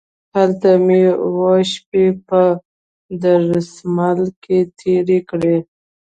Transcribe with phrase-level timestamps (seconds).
[0.35, 2.41] هلته مې اووه شپې په
[3.23, 5.57] درمسال کې تېرې کړې.